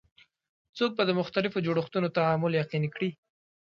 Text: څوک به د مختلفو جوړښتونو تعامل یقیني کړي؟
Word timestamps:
څوک 0.77 0.91
به 0.97 1.03
د 1.07 1.11
مختلفو 1.19 1.63
جوړښتونو 1.65 2.07
تعامل 2.17 2.51
یقیني 2.61 2.89
کړي؟ 2.95 3.09